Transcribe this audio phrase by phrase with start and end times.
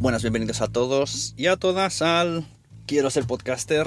[0.00, 2.46] Buenas, bienvenidos a todos y a todas al
[2.86, 3.86] Quiero ser podcaster.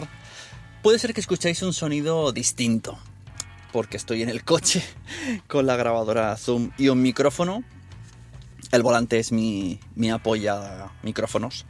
[0.83, 2.99] Puede ser que escuchéis un sonido distinto,
[3.71, 4.83] porque estoy en el coche
[5.47, 7.63] con la grabadora Zoom y un micrófono.
[8.71, 11.65] El volante es mi, mi apoya micrófonos.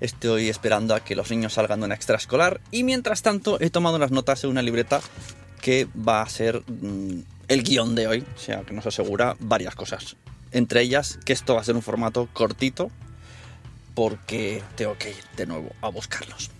[0.00, 3.96] Estoy esperando a que los niños salgan de una extraescolar y mientras tanto he tomado
[3.96, 5.00] unas notas en una libreta
[5.60, 9.74] que va a ser mm, el guion de hoy, o sea que nos asegura varias
[9.74, 10.14] cosas.
[10.52, 12.92] Entre ellas que esto va a ser un formato cortito,
[14.00, 16.50] porque tengo que ir de nuevo a buscarlos.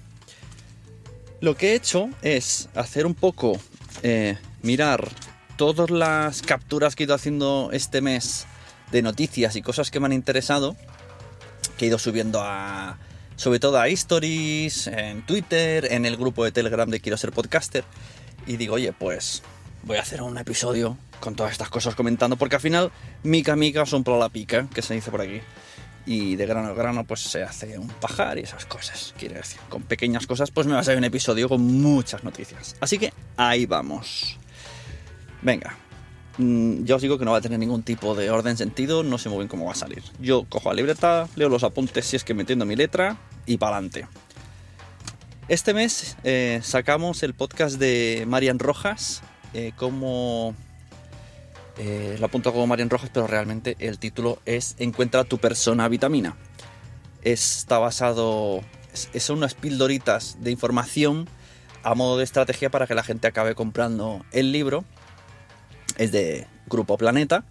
[1.40, 3.58] Lo que he hecho es hacer un poco,
[4.02, 5.08] eh, mirar
[5.56, 8.46] todas las capturas que he ido haciendo este mes
[8.92, 10.76] de noticias y cosas que me han interesado,
[11.78, 12.98] que he ido subiendo a,
[13.36, 17.84] sobre todo a Stories, en Twitter, en el grupo de Telegram de Quiero ser podcaster,
[18.46, 19.42] y digo, oye, pues
[19.82, 22.92] voy a hacer un episodio con todas estas cosas comentando, porque al final,
[23.22, 25.40] mica mica son por la pica, que se dice por aquí
[26.10, 29.60] y de grano a grano pues se hace un pajar y esas cosas, quiere decir.
[29.68, 32.74] Con pequeñas cosas pues me va a salir un episodio con muchas noticias.
[32.80, 34.36] Así que ahí vamos.
[35.40, 35.76] Venga,
[36.36, 39.18] mm, ya os digo que no va a tener ningún tipo de orden sentido, no
[39.18, 40.02] sé muy bien cómo va a salir.
[40.18, 43.16] Yo cojo la libreta, leo los apuntes si es que me mi letra
[43.46, 44.08] y para adelante.
[45.46, 49.22] Este mes eh, sacamos el podcast de Marian Rojas,
[49.54, 50.56] eh, como
[51.82, 56.36] eh, lo apunto como Marian Rojas, pero realmente el título es Encuentra tu persona vitamina.
[57.22, 58.60] Está basado.
[58.92, 61.26] es- Son unas pildoritas de información
[61.82, 64.84] a modo de estrategia para que la gente acabe comprando el libro.
[65.96, 67.44] Es de Grupo Planeta,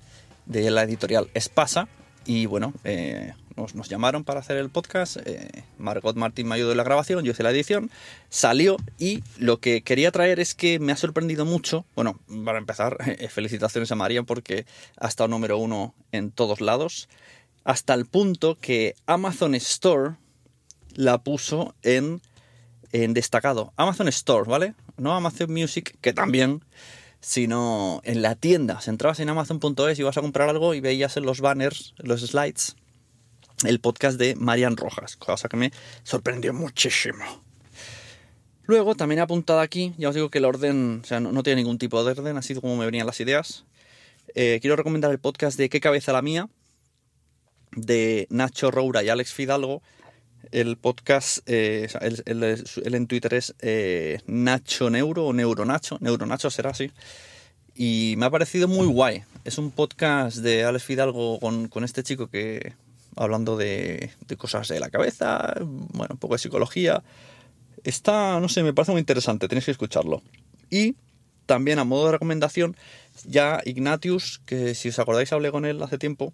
[0.46, 1.88] de la editorial Espasa.
[2.26, 3.34] Y bueno, eh,
[3.74, 5.18] nos, llamaron para hacer el podcast.
[5.26, 7.92] eh, Margot Martín me ayudó en la grabación, yo hice la edición.
[8.30, 11.86] Salió y lo que quería traer es que me ha sorprendido mucho.
[11.96, 14.66] Bueno, para empezar, eh, felicitaciones a María porque
[14.98, 17.10] ha estado número uno en todos lados.
[17.64, 20.16] Hasta el punto que Amazon Store
[20.96, 22.22] la puso en,
[22.92, 23.74] en destacado.
[23.76, 24.74] Amazon Store, ¿vale?
[24.98, 26.64] No Amazon Music, que también,
[27.22, 28.82] sino en la tienda.
[28.82, 32.22] Si entrabas en amazon.es y ibas a comprar algo y veías en los banners, los
[32.22, 32.76] slides,
[33.66, 35.72] el podcast de Marian Rojas, cosa que me
[36.04, 37.24] sorprendió muchísimo.
[38.64, 41.44] Luego también he apuntado aquí, ya os digo que el orden, o sea, no, no
[41.44, 43.66] tiene ningún tipo de orden, así como me venían las ideas.
[44.36, 46.50] Eh, quiero recomendar el podcast de ¿Qué cabeza la mía?
[47.72, 49.82] de Nacho Roura y Alex Fidalgo.
[50.52, 55.98] El podcast, eh, él, él él en Twitter es eh, Nacho Neuro o Neuro Nacho,
[56.00, 56.92] Neuro Nacho será así.
[57.76, 59.24] Y me ha parecido muy guay.
[59.46, 62.74] Es un podcast de Alex Fidalgo con, con este chico que,
[63.20, 67.04] hablando de, de cosas de la cabeza, bueno, un poco de psicología.
[67.84, 70.24] Está, no sé, me parece muy interesante, tenéis que escucharlo.
[70.70, 70.96] Y
[71.46, 72.78] también a modo de recomendación,
[73.26, 76.34] ya Ignatius, que si os acordáis hablé con él hace tiempo,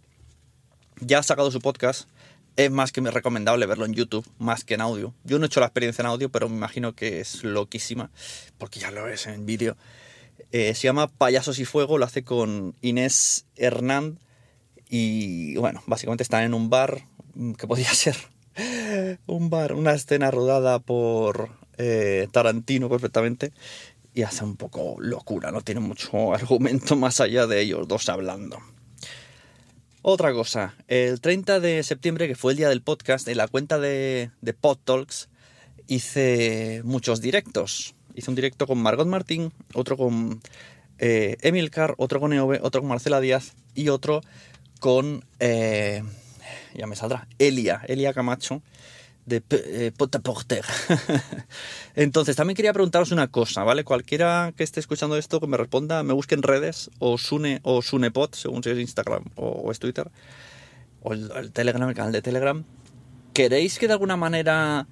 [0.99, 2.07] ya ha sacado su podcast.
[2.55, 5.13] Es más que recomendable verlo en YouTube, más que en audio.
[5.23, 8.11] Yo no he hecho la experiencia en audio, pero me imagino que es loquísima,
[8.57, 9.75] porque ya lo es en vídeo.
[10.51, 14.19] Eh, se llama Payasos y Fuego, lo hace con Inés Hernán.
[14.89, 18.15] Y bueno, básicamente están en un bar, mm, que podría ser
[19.25, 23.51] un bar, una escena rodada por eh, Tarantino perfectamente.
[24.13, 28.59] y hace un poco locura, no tiene mucho argumento más allá de ellos dos hablando.
[30.01, 33.79] Otra cosa, el 30 de septiembre, que fue el día del podcast, en la cuenta
[33.79, 35.29] de, de Pod Talks
[35.87, 37.95] hice muchos directos.
[38.13, 40.41] Hice un directo con Margot Martín, otro con
[40.99, 44.21] eh, Emil Carr, otro con EOB, otro con Marcela Díaz y otro
[44.85, 46.03] con, eh,
[46.75, 48.61] ya me saldrá, Elia, Elia Camacho
[49.25, 50.63] de eh, Porter.
[51.95, 53.83] Entonces, también quería preguntaros una cosa, ¿vale?
[53.83, 57.81] Cualquiera que esté escuchando esto, que me responda, me busque en redes, o Sune, o
[57.81, 60.11] Sunepot, según si es Instagram o, es Twitter,
[61.01, 62.63] o el, Telegram, el canal de Telegram.
[63.33, 64.85] ¿Queréis que de alguna manera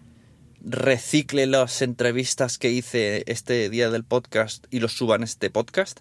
[0.64, 6.00] recicle las entrevistas que hice este día del podcast y los suba en este podcast?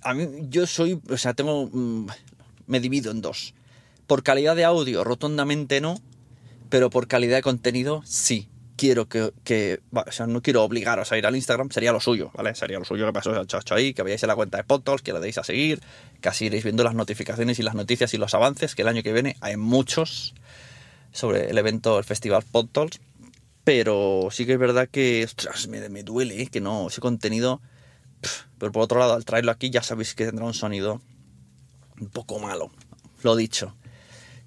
[0.00, 2.08] A mí, yo soy, o sea, tengo, mm,
[2.68, 3.54] me divido en dos.
[4.06, 6.00] Por calidad de audio, rotundamente no,
[6.70, 8.48] pero por calidad de contenido sí.
[8.76, 12.54] Quiero que, o sea, no quiero obligaros a ir al Instagram, sería lo suyo, ¿vale?
[12.54, 15.12] Sería lo suyo que pasó al chacho ahí, que veáis la cuenta de Podtalks, que
[15.12, 15.80] le deis a seguir,
[16.20, 19.02] que así iréis viendo las notificaciones y las noticias y los avances, que el año
[19.02, 20.32] que viene hay muchos
[21.10, 23.00] sobre el evento, el festival Podtalks,
[23.64, 26.46] pero sí que es verdad que, ostras, me, me duele, ¿eh?
[26.46, 27.60] que no, ese contenido,
[28.58, 31.02] pero por otro lado, al traerlo aquí ya sabéis que tendrá un sonido
[32.00, 32.70] un poco malo,
[33.22, 33.74] lo dicho.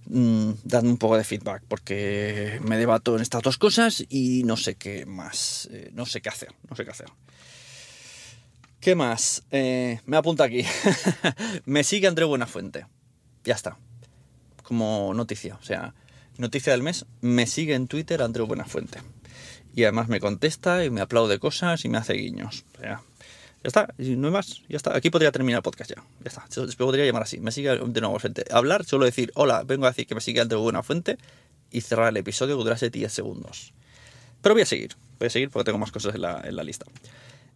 [0.05, 4.57] Mm, dadme un poco de feedback porque me debato en estas dos cosas y no
[4.57, 7.07] sé qué más, eh, no sé qué hacer, no sé qué hacer.
[8.79, 9.43] ¿Qué más?
[9.51, 10.65] Eh, me apunta aquí.
[11.65, 12.87] me sigue André Buenafuente.
[13.43, 13.77] Ya está.
[14.63, 15.93] Como noticia, o sea,
[16.37, 18.99] noticia del mes, me sigue en Twitter Andreu Buenafuente.
[19.75, 22.65] Y además me contesta y me aplaude cosas y me hace guiños.
[22.75, 23.01] O sea,
[23.63, 24.95] ya está, no hay más, ya está.
[24.95, 26.03] Aquí podría terminar el podcast ya.
[26.23, 26.45] Ya está.
[26.49, 27.39] Se podría llamar así.
[27.39, 28.43] Me sigue de nuevo fuente.
[28.49, 31.17] Hablar, solo decir, hola, vengo a decir que me sigue de buena fuente
[31.69, 33.73] y cerrar el episodio que durase 10 segundos.
[34.41, 36.63] Pero voy a seguir, voy a seguir porque tengo más cosas en la, en la
[36.63, 36.85] lista.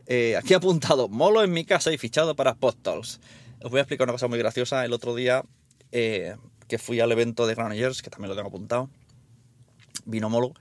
[0.06, 3.20] Eh, aquí he apuntado, molo en mi casa y fichado para Podtalks.
[3.64, 4.86] Os voy a explicar una cosa muy graciosa.
[4.86, 5.44] El otro día
[5.92, 6.36] eh,
[6.68, 8.90] que fui al evento de Granollers, que también lo tengo apuntado,
[10.06, 10.54] vino Molo,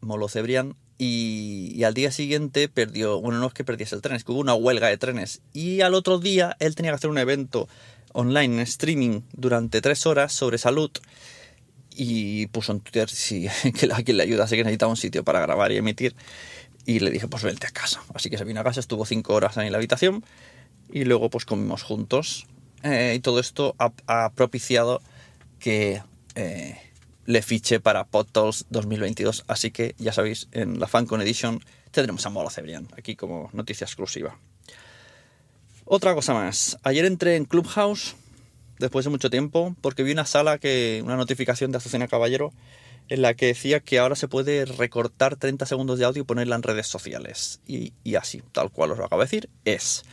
[0.00, 4.24] Molo Cebrián, y, al día siguiente perdió, bueno, no es que perdiese el tren, es
[4.24, 5.42] que hubo una huelga de trenes.
[5.52, 7.68] Y al otro día él tenía que hacer un evento
[8.12, 10.90] online, en streaming, durante tres horas sobre salud.
[11.96, 13.48] Y puso en Twitter si,
[13.78, 16.14] que a quien le ayudase, que necesitaba un sitio para grabar y emitir.
[16.86, 18.02] Y le dije, pues vente a casa.
[18.14, 20.24] Así que se vino a casa, estuvo cinco horas ahí en la habitación.
[20.92, 22.46] Y luego pues comimos juntos.
[22.84, 25.02] Eh, y todo esto ha, propiciado
[25.58, 26.02] que...
[26.36, 26.76] Eh,
[27.26, 29.44] le fiché para PodTools 2022.
[29.46, 31.60] Así que ya sabéis, en la FanCon Edition
[31.90, 34.36] tendremos a Molo Cebrián, aquí como noticia exclusiva.
[35.84, 36.78] Otra cosa más.
[36.82, 38.16] Ayer entré en Clubhouse,
[38.78, 42.52] después de mucho tiempo, porque vi una sala que, una notificación de Azucena Caballero,
[43.08, 46.56] en la que decía que ahora se puede recortar 30 segundos de audio y ponerla
[46.56, 47.60] en redes sociales.
[47.66, 50.04] Y, y así, tal cual os lo acabo de decir, es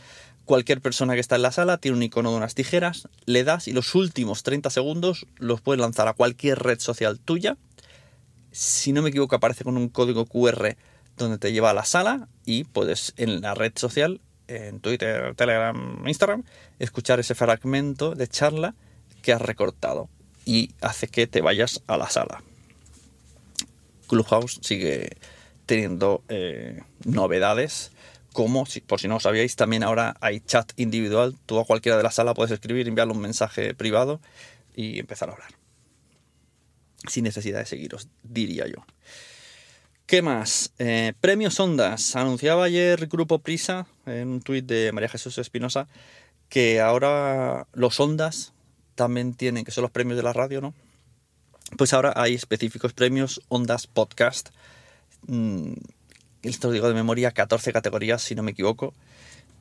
[0.44, 3.68] cualquier persona que está en la sala tiene un icono de unas tijeras, le das
[3.68, 7.56] y los últimos 30 segundos los puedes lanzar a cualquier red social tuya.
[8.50, 10.76] Si no me equivoco, aparece con un código QR
[11.16, 16.06] donde te lleva a la sala y puedes en la red social, en Twitter, Telegram,
[16.06, 16.44] Instagram,
[16.78, 18.74] escuchar ese fragmento de charla
[19.22, 20.08] que has recortado
[20.44, 22.42] y hace que te vayas a la sala.
[24.08, 25.16] Clubhouse sigue
[25.66, 27.92] teniendo eh, novedades
[28.32, 31.36] como, por si no lo sabíais, también ahora hay chat individual.
[31.46, 34.20] Tú a cualquiera de la sala puedes escribir, enviarle un mensaje privado
[34.74, 35.50] y empezar a hablar.
[37.08, 38.84] Sin necesidad de seguiros, diría yo.
[40.06, 40.72] ¿Qué más?
[40.78, 42.16] Eh, premios Ondas.
[42.16, 45.88] Anunciaba ayer Grupo Prisa, en un tuit de María Jesús Espinosa,
[46.48, 48.52] que ahora los Ondas
[48.94, 50.74] también tienen, que son los premios de la radio, ¿no?
[51.78, 54.50] Pues ahora hay específicos premios Ondas Podcast.
[55.26, 55.72] Mm,
[56.42, 58.94] esto digo de memoria, 14 categorías, si no me equivoco.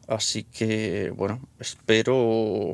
[0.08, 2.74] Así que, bueno, espero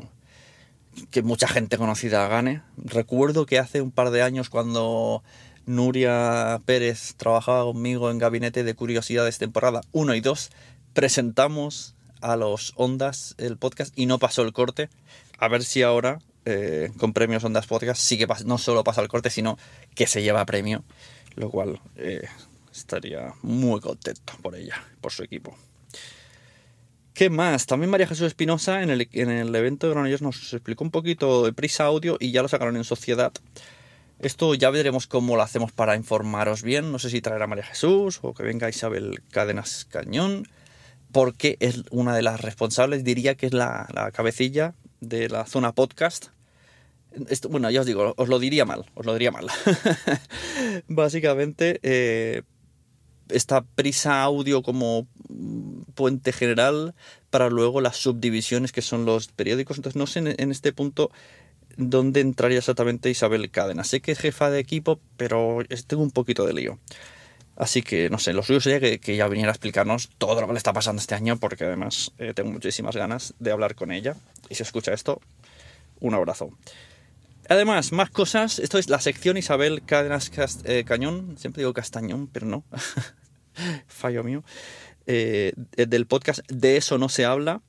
[1.10, 2.62] que mucha gente conocida gane.
[2.76, 5.22] Recuerdo que hace un par de años cuando
[5.66, 10.50] Nuria Pérez trabajaba conmigo en Gabinete de Curiosidades temporada 1 y 2,
[10.94, 14.88] presentamos a los Ondas el podcast y no pasó el corte.
[15.38, 19.08] A ver si ahora, eh, con premios Ondas Podcast, sí que no solo pasa el
[19.08, 19.58] corte, sino
[19.94, 20.82] que se lleva premio.
[21.36, 22.26] Lo cual eh,
[22.72, 25.56] estaría muy contento por ella, por su equipo.
[27.14, 27.66] ¿Qué más?
[27.66, 31.44] También María Jesús Espinosa en el, en el evento de Granollers nos explicó un poquito
[31.44, 33.32] de prisa audio y ya lo sacaron en sociedad.
[34.20, 36.90] Esto ya veremos cómo lo hacemos para informaros bien.
[36.90, 40.46] No sé si traerá María Jesús o que venga Isabel Cadenas Cañón,
[41.12, 46.28] porque es una de las responsables, diría que es la, cabecilla de la zona podcast.
[47.28, 49.46] Esto, bueno, ya os digo, os lo diría mal, os lo diría mal.
[50.88, 52.42] Básicamente, eh,
[53.30, 55.06] esta prisa audio como
[55.94, 56.94] puente general
[57.30, 59.78] para luego las subdivisiones que son los periódicos.
[59.78, 61.10] Entonces no sé en, este punto
[61.76, 63.84] dónde entraría exactamente Isabel Cadena.
[63.84, 66.78] Sé que es jefa de equipo, pero tengo un poquito de lío.
[67.56, 70.52] Así que, no sé, lo suyo sería que, ella viniera a explicarnos todo lo que
[70.52, 74.14] le está pasando este año, porque además eh, tengo muchísimas ganas de hablar con ella.
[74.48, 75.20] Y si escucha esto,
[75.98, 76.50] un abrazo.
[77.48, 78.58] Además, más cosas.
[78.58, 80.30] Esto es la sección Isabel Cadenas
[80.64, 81.36] eh, Cañón.
[81.38, 82.64] Siempre digo Castañón, pero no.
[83.86, 84.44] Fallo mío.
[85.06, 87.62] Eh, del podcast De eso no se habla.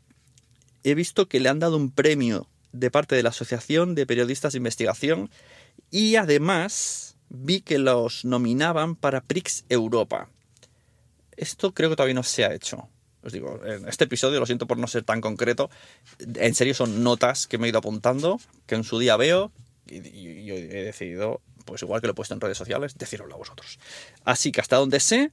[0.83, 4.51] He visto que le han dado un premio de parte de la Asociación de Periodistas
[4.51, 5.29] de Investigación
[5.89, 10.29] y además vi que los nominaban para Prix Europa.
[11.37, 12.89] Esto creo que todavía no se ha hecho.
[13.23, 15.69] Os digo, en este episodio, lo siento por no ser tan concreto,
[16.19, 19.51] en serio son notas que me he ido apuntando, que en su día veo
[19.89, 23.35] y, y- y he decidido, pues igual que lo he puesto en redes sociales, deciroslo
[23.35, 23.79] a vosotros.
[24.25, 25.31] Así que hasta donde sé,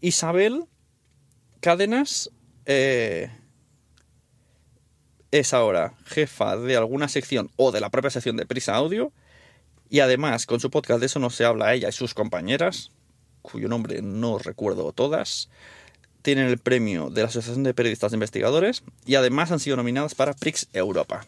[0.00, 0.64] Isabel
[1.60, 2.30] Cádenas
[2.66, 3.30] eh,
[5.30, 9.12] es ahora jefa de alguna sección o de la propia sección de Prisa Audio
[9.88, 12.90] y además con su podcast de eso no se habla ella y sus compañeras,
[13.42, 15.48] cuyo nombre no recuerdo todas,
[16.22, 20.14] tienen el premio de la Asociación de Periodistas e Investigadores y además han sido nominadas
[20.14, 21.26] para Prix Europa.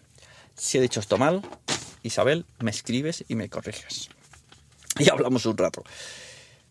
[0.55, 1.43] Si he dicho esto mal,
[2.03, 4.09] Isabel, me escribes y me corriges.
[4.99, 5.85] Y hablamos un rato.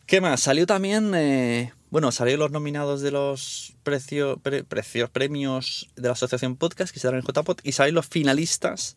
[0.06, 0.42] ¿Qué más?
[0.42, 6.14] Salió también, eh, bueno, salieron los nominados de los precio- pre- precios, premios de la
[6.14, 8.96] Asociación Podcast que se dan en JPod y salieron los finalistas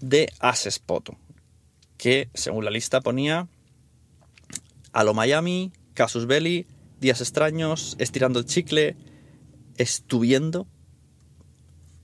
[0.00, 1.16] de Asespot,
[1.96, 3.48] que según la lista ponía
[4.92, 6.66] Alo Miami, Casus Belli,
[7.00, 8.96] Días Extraños, Estirando el Chicle,
[9.76, 10.66] Estuviendo,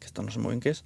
[0.01, 0.85] que esto no sé muy bien qué es,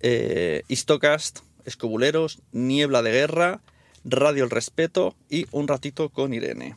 [0.00, 3.60] eh, Histocast, Escobuleros, Niebla de Guerra,
[4.04, 6.76] Radio El Respeto y Un Ratito con Irene.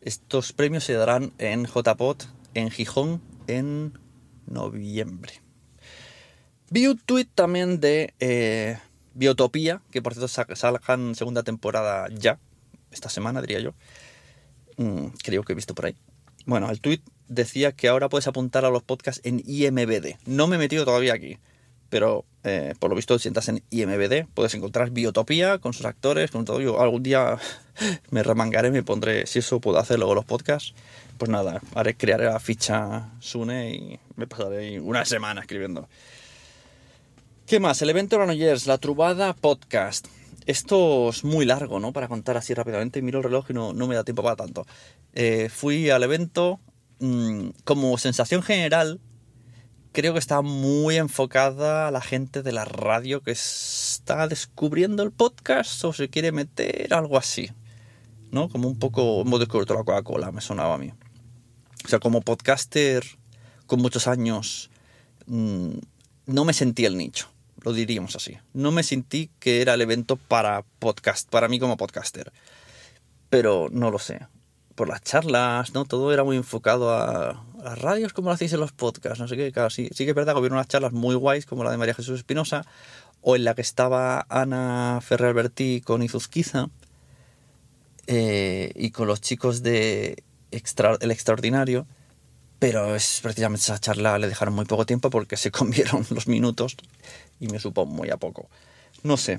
[0.00, 2.24] Estos premios se darán en JPOT
[2.54, 3.92] en Gijón en
[4.46, 5.40] noviembre.
[6.70, 8.78] Vi un tuit también de eh,
[9.14, 12.38] Biotopía, que por cierto sa- salgan segunda temporada ya,
[12.90, 13.74] esta semana diría yo.
[14.76, 15.96] Mm, creo que he visto por ahí.
[16.46, 20.16] Bueno, el tuit decía que ahora puedes apuntar a los podcasts en IMBD.
[20.26, 21.38] No me he metido todavía aquí,
[21.90, 26.30] pero eh, por lo visto si entras en IMBD puedes encontrar Biotopía con sus actores,
[26.30, 26.60] con todo.
[26.60, 27.36] Yo algún día
[28.10, 30.74] me remangaré, me pondré, si eso puedo hacer luego los podcasts,
[31.18, 35.88] pues nada, haré, crearé la ficha Sune y me pasaré una semana escribiendo.
[37.46, 37.82] ¿Qué más?
[37.82, 40.06] El evento Granollers, la Trubada Podcast.
[40.46, 41.92] Esto es muy largo, ¿no?
[41.92, 43.02] Para contar así rápidamente.
[43.02, 44.66] Miro el reloj y no, no me da tiempo para tanto.
[45.12, 46.60] Eh, fui al evento.
[47.00, 49.00] mm, como sensación general,
[49.92, 55.10] creo que está muy enfocada a la gente de la radio que está descubriendo el
[55.10, 57.50] podcast o se quiere meter, algo así.
[58.30, 58.48] ¿No?
[58.48, 60.92] Como un poco hemos descubierto la Coca-Cola, me sonaba a mí.
[61.84, 63.04] O sea, como podcaster
[63.66, 64.70] con muchos años,
[65.26, 65.70] mm,
[66.26, 67.28] no me sentí el nicho,
[67.62, 68.38] lo diríamos así.
[68.52, 72.32] No me sentí que era el evento para podcast, para mí como podcaster.
[73.30, 74.26] Pero no lo sé.
[74.76, 75.84] Por las charlas, ¿no?
[75.84, 79.28] Todo era muy enfocado a, a las radios, como lo hacéis en los podcasts, no
[79.28, 79.52] sé qué.
[79.52, 81.94] Claro, sí, que es verdad que hubieron unas charlas muy guays, como la de María
[81.94, 82.64] Jesús Espinosa,
[83.22, 86.68] o en la que estaba Ana Ferrer Alberti con Izuzquiza,
[88.06, 91.86] eh, y con los chicos de Extra- El Extraordinario,
[92.58, 96.76] pero es precisamente esa charla le dejaron muy poco tiempo porque se comieron los minutos
[97.38, 98.48] y me supo muy a poco.
[99.02, 99.38] No sé.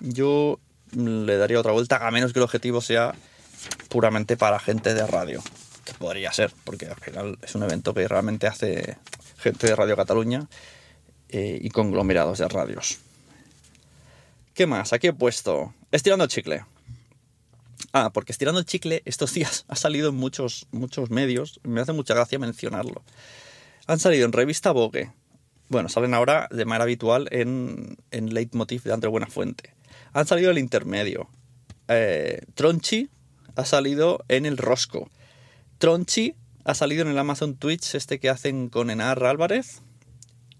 [0.00, 0.58] Yo
[0.92, 3.14] le daría otra vuelta, a menos que el objetivo sea
[3.88, 5.42] puramente para gente de radio.
[5.94, 8.96] Podría ser, porque al final es un evento que realmente hace
[9.38, 10.46] gente de Radio Cataluña
[11.28, 12.98] eh, y conglomerados de radios.
[14.54, 14.92] ¿Qué más?
[14.92, 16.64] Aquí he puesto Estirando el chicle.
[17.92, 21.60] Ah, porque estirando el chicle estos días ha salido en muchos, muchos medios.
[21.62, 23.02] Me hace mucha gracia mencionarlo.
[23.86, 25.10] Han salido en revista Vogue.
[25.68, 29.74] Bueno, salen ahora de manera habitual en, en Leitmotiv de André Buenafuente.
[30.12, 31.28] Han salido el intermedio.
[31.88, 33.08] Eh, Tronchi
[33.54, 35.08] ha salido en el Rosco.
[35.78, 39.82] Tronchi ha salido en el Amazon Twitch, este que hacen con Enar Álvarez,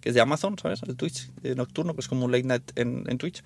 [0.01, 0.83] que es de Amazon, ¿sabes?
[0.83, 3.43] El Twitch eh, nocturno, que es como un late night en, Twitch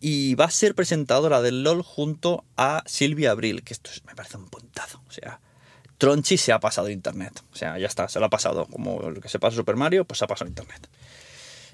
[0.00, 4.14] y va a ser presentadora del LOL junto a Silvia Abril, que esto es- me
[4.14, 5.00] parece un puntazo.
[5.08, 5.40] O sea,
[5.98, 7.42] Tronchi se ha pasado internet.
[7.52, 8.66] O sea, ya está, se lo ha pasado.
[8.66, 10.86] Como lo que se pasa Super Mario, pues se ha pasado internet.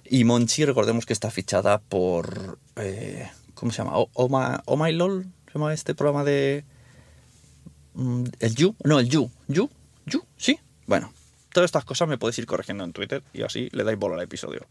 [0.05, 2.59] Y Monchi, recordemos que está fichada por.
[2.77, 3.93] eh, ¿Cómo se llama?
[3.97, 6.65] O, My, Oh My LOL, ¿se llama este programa de.
[7.95, 8.77] Mm, El You?
[8.85, 9.31] No, el You.
[9.49, 9.71] ¿You?
[10.07, 10.25] ¿You?
[10.37, 10.59] ¿Sí?
[10.87, 11.13] Bueno,
[11.53, 14.23] todas estas cosas me podéis ir corrigiendo en Twitter y así le dais bola al
[14.23, 14.67] episodio.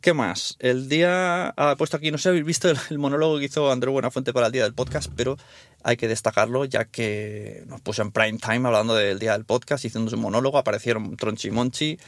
[0.00, 0.56] ¿Qué más?
[0.60, 1.48] El día.
[1.56, 4.46] Ha puesto aquí, no sé si habéis visto el, monólogo que hizo Andrés Buenafuente para
[4.46, 5.36] el día del podcast, pero
[5.82, 9.84] hay que destacarlo ya que nos puso en prime time hablando del día del podcast,
[9.84, 10.56] haciendo un monólogo.
[10.56, 11.98] Aparecieron Tronchi y Monchi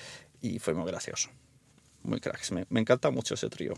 [0.40, 1.30] y fue muy gracioso.
[2.04, 2.52] Muy cracks.
[2.52, 3.74] Me, me encanta mucho ese trío.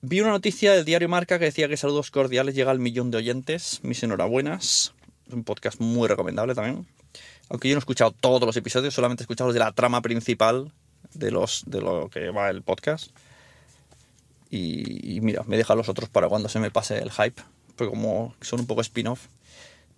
[0.00, 3.18] Vi una noticia del diario Marca que decía que Saludos Cordiales llega al millón de
[3.18, 3.78] oyentes.
[3.84, 4.92] Mis enhorabuenas.
[5.26, 6.86] Es un podcast muy recomendable también.
[7.48, 10.00] Aunque yo no he escuchado todos los episodios, solamente he escuchado los de la trama
[10.02, 10.72] principal
[11.14, 13.10] de, los, de lo que va el podcast.
[14.50, 17.42] Y, y mira, me deja los otros para cuando se me pase el hype.
[17.76, 19.26] Como son un poco spin-off.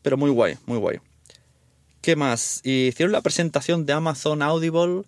[0.03, 0.99] Pero muy guay, muy guay.
[2.01, 2.61] ¿Qué más?
[2.65, 5.03] Hicieron la presentación de Amazon Audible.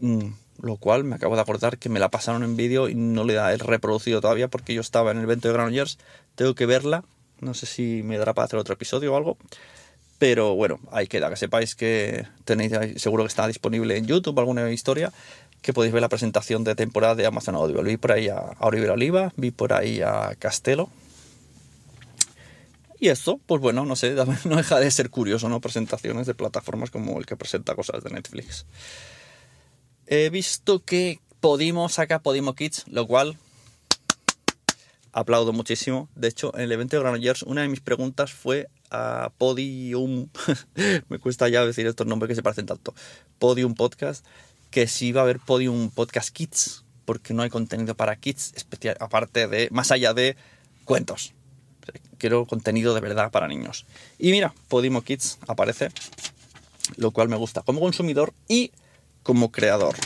[0.00, 0.30] Mm,
[0.62, 3.36] lo cual me acabo de acordar que me la pasaron en vídeo y no le
[3.36, 5.98] el reproducido todavía porque yo estaba en el evento de Granollers.
[6.34, 7.04] Tengo que verla.
[7.40, 9.38] No sé si me dará para hacer otro episodio o algo.
[10.18, 14.70] Pero bueno, ahí queda, que sepáis que tenéis, seguro que está disponible en YouTube alguna
[14.70, 15.12] historia,
[15.62, 17.82] que podéis ver la presentación de temporada de Amazon Audible.
[17.82, 20.90] Vi por ahí a Oliver Oliva, vi por ahí a Castelo.
[22.98, 25.60] Y esto, pues bueno, no sé, no deja de ser curioso, ¿no?
[25.60, 28.66] Presentaciones de plataformas como el que presenta cosas de Netflix.
[30.06, 33.38] He visto que Podimo saca Podimo Kids, lo cual
[35.12, 36.08] aplaudo muchísimo.
[36.14, 40.28] De hecho, en el evento de Granollers, una de mis preguntas fue a Podium,
[41.08, 42.94] me cuesta ya decir estos nombres que se parecen tanto,
[43.38, 44.24] Podium Podcast,
[44.70, 48.96] que si va a haber Podium Podcast Kids, porque no hay contenido para kids, especial,
[49.00, 50.36] aparte de, más allá de
[50.84, 51.34] cuentos.
[52.18, 53.86] Quiero contenido de verdad para niños.
[54.18, 55.90] Y mira, Podimo Kids aparece,
[56.96, 58.72] lo cual me gusta como consumidor y
[59.22, 59.96] como creador.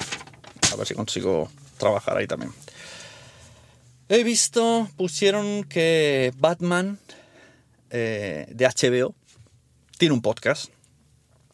[0.72, 2.52] A ver si consigo trabajar ahí también.
[4.08, 6.98] He visto, pusieron que Batman
[7.88, 9.14] eh, de HBO
[9.96, 10.70] tiene un podcast.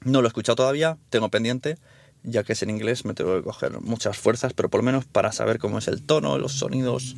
[0.00, 1.78] No lo he escuchado todavía, tengo pendiente,
[2.24, 5.04] ya que es en inglés, me tengo que coger muchas fuerzas, pero por lo menos
[5.04, 7.14] para saber cómo es el tono, los sonidos,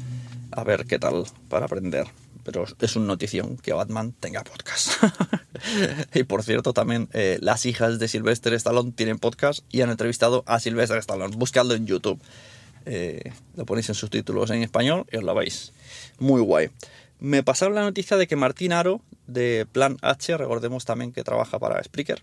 [0.51, 2.07] a ver qué tal para aprender.
[2.45, 5.03] Pero es una notición que Batman tenga podcast.
[6.15, 10.43] y por cierto, también eh, las hijas de Sylvester Stallone tienen podcast y han entrevistado
[10.47, 11.37] a Sylvester Stallone.
[11.37, 12.21] Buscadlo en YouTube.
[12.87, 15.73] Eh, lo ponéis en subtítulos en español y os lo veis.
[16.19, 16.71] Muy guay.
[17.19, 21.59] Me pasaron la noticia de que Martín Aro, de Plan H, recordemos también que trabaja
[21.59, 22.23] para Spreaker,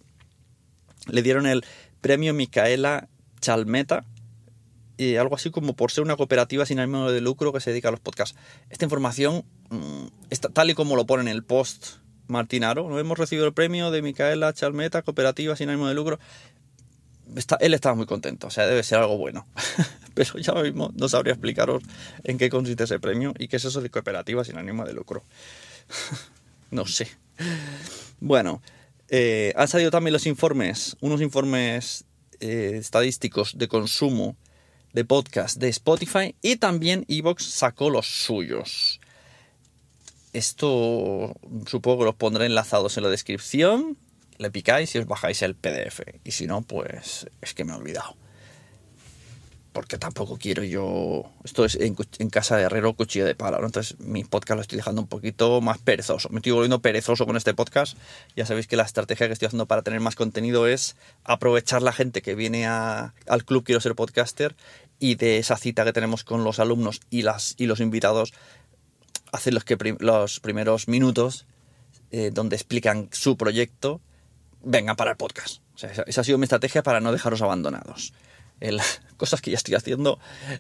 [1.08, 1.64] le dieron el
[2.02, 3.08] premio Micaela
[3.40, 4.06] Chalmeta,
[5.00, 7.88] y algo así como por ser una cooperativa sin ánimo de lucro que se dedica
[7.88, 8.38] a los podcasts.
[8.70, 9.46] Esta información,
[10.30, 13.54] está, tal y como lo pone en el post Martín Aro, no hemos recibido el
[13.54, 16.20] premio de Micaela Chalmeta, cooperativa sin ánimo de lucro.
[17.36, 19.48] Está, él estaba muy contento, o sea, debe ser algo bueno.
[20.14, 21.84] Pero ya mismo no sabría explicaros
[22.24, 25.24] en qué consiste ese premio y qué es eso de cooperativa sin ánimo de lucro.
[26.72, 27.08] no sé.
[28.20, 28.62] Bueno,
[29.10, 32.06] eh, han salido también los informes, unos informes
[32.40, 34.36] eh, estadísticos de consumo
[34.94, 39.00] de podcast de Spotify y también Evox sacó los suyos.
[40.34, 43.98] Esto supongo que los pondré enlazados en la descripción.
[44.40, 46.02] Le picáis y os bajáis el PDF.
[46.24, 48.16] Y si no, pues es que me he olvidado.
[49.74, 51.32] Porque tampoco quiero yo.
[51.44, 51.94] Esto es en,
[52.30, 53.60] casa de herrero, cuchillo de pala.
[53.60, 53.68] ¿no?
[53.68, 56.30] Entonces, mi podcast lo estoy dejando un poquito más perezoso.
[56.30, 57.98] Me estoy volviendo perezoso con este podcast.
[58.36, 61.92] Ya sabéis que la estrategia que estoy haciendo para tener más contenido es aprovechar la
[61.92, 64.56] gente que viene al club Quiero ser podcaster
[65.00, 68.34] y de esa cita que tenemos con los alumnos y, las, y los invitados,
[69.32, 71.46] hacer los, que los primeros minutos
[72.12, 74.02] eh, donde explican su proyecto,
[74.64, 75.62] vengan para el podcast.
[75.82, 78.14] Esa, ha sido mi estrategia para no dejaros abandonados.
[78.60, 78.80] El,
[79.18, 80.20] cosas que ya estoy haciendo,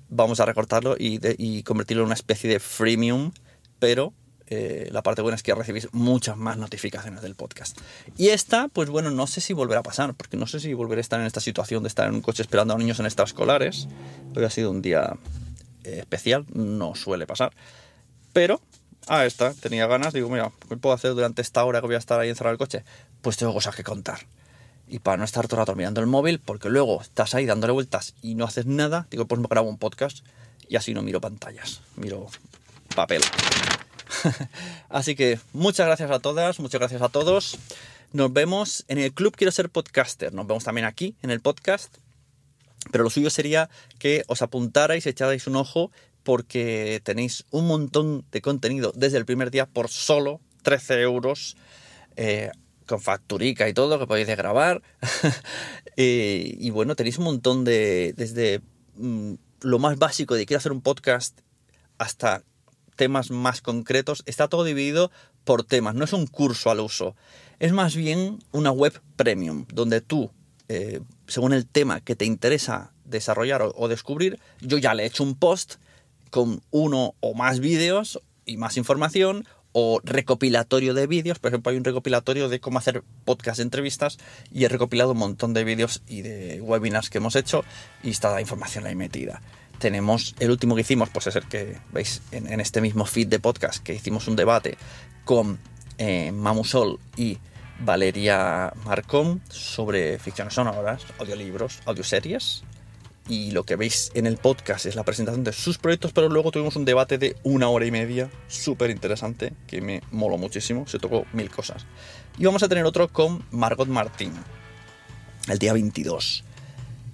[0.09, 3.31] vamos a recortarlo y convertirlo en una especie de freemium,
[3.79, 4.13] pero
[4.51, 7.77] eh, la parte buena es que recibís muchas más notificaciones del podcast.
[8.17, 10.99] Y esta, pues bueno, no sé si volverá a pasar, porque no sé si volveré
[10.99, 13.87] a estar en esta situación de estar en un coche esperando a niños en extraescolares.
[14.35, 15.15] Hoy ha sido un día
[15.83, 17.51] eh, especial, no suele pasar.
[18.33, 18.59] Pero,
[19.09, 21.99] ah, esta, tenía ganas, digo, mira, ¿qué puedo hacer durante esta hora que voy a
[21.99, 22.83] estar ahí encerrado en el coche?
[23.21, 24.19] Pues tengo cosas que contar.
[24.87, 27.73] Y para no estar todo el rato mirando el móvil, porque luego estás ahí dándole
[27.73, 30.19] vueltas y no haces nada, digo, pues me grabo un podcast
[30.67, 32.27] y así no miro pantallas, miro
[32.95, 33.21] papel.
[34.89, 37.57] Así que muchas gracias a todas, muchas gracias a todos.
[38.11, 40.33] Nos vemos en el club Quiero ser podcaster.
[40.33, 41.95] Nos vemos también aquí en el podcast.
[42.91, 43.69] Pero lo suyo sería
[43.99, 45.91] que os apuntarais, echarais un ojo,
[46.29, 51.57] porque tenéis un montón de contenido desde el primer día por solo 13 euros.
[52.17, 52.51] Eh,
[52.85, 54.83] con facturica y todo que podéis grabar.
[55.97, 58.13] eh, y bueno, tenéis un montón de.
[58.15, 58.61] desde
[58.95, 61.39] mm, lo más básico de quiero hacer un podcast
[61.97, 62.43] hasta
[62.95, 65.09] temas más concretos, está todo dividido
[65.45, 67.15] por temas, no es un curso al uso,
[67.57, 70.29] es más bien una web premium, donde tú,
[70.67, 75.07] eh, según el tema que te interesa desarrollar o, o descubrir, yo ya le he
[75.07, 75.77] hecho un post
[76.29, 81.39] con uno o más vídeos y más información o recopilatorio de vídeos.
[81.39, 84.17] Por ejemplo, hay un recopilatorio de cómo hacer podcast entrevistas
[84.51, 87.63] y he recopilado un montón de vídeos y de webinars que hemos hecho
[88.03, 89.41] y está la información ahí metida.
[89.77, 93.39] Tenemos el último que hicimos, pues es el que veis en, este mismo feed de
[93.39, 94.77] podcast, que hicimos un debate
[95.23, 95.57] con
[95.97, 97.37] eh, Mamusol y
[97.79, 102.63] Valeria Marcón sobre ficciones sonoras, audiolibros, audioseries.
[103.29, 106.51] Y lo que veis en el podcast es la presentación de sus proyectos, pero luego
[106.51, 110.97] tuvimos un debate de una hora y media, súper interesante, que me moló muchísimo, se
[110.97, 111.85] tocó mil cosas.
[112.39, 114.33] Y vamos a tener otro con Margot Martín,
[115.47, 116.43] el día 22.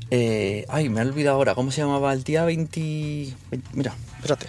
[0.09, 2.13] Eh, ay, me he olvidado ahora, ¿cómo se llamaba?
[2.13, 3.33] El día 20...
[3.51, 4.47] 20 Mira, espérate,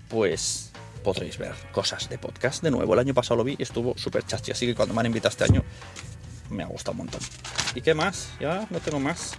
[0.08, 0.72] pues
[1.04, 2.64] podréis ver cosas de podcast.
[2.64, 5.02] De nuevo, el año pasado lo vi y estuvo súper chachi, así que cuando me
[5.02, 5.64] han invitado este año
[6.50, 7.22] me ha gustado un montón.
[7.76, 8.30] ¿Y qué más?
[8.40, 9.34] Ya no tengo más.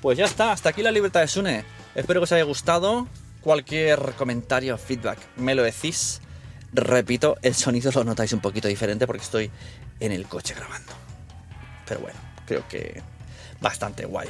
[0.00, 1.64] Pues ya está, hasta aquí la libertad de Sune.
[1.94, 3.06] Espero que os haya gustado.
[3.44, 6.22] Cualquier comentario, feedback, me lo decís.
[6.72, 9.50] Repito, el sonido lo notáis un poquito diferente porque estoy
[10.00, 10.94] en el coche grabando.
[11.86, 13.02] Pero bueno, creo que
[13.60, 14.28] bastante guay.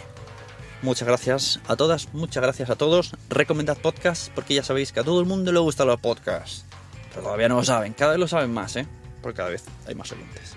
[0.83, 3.15] Muchas gracias a todas, muchas gracias a todos.
[3.31, 6.65] Recomendad podcast porque ya sabéis que a todo el mundo le gustan los podcasts.
[7.11, 8.87] Pero todavía no lo saben, cada vez lo saben más, ¿eh?
[9.23, 10.57] Porque cada vez hay más oyentes.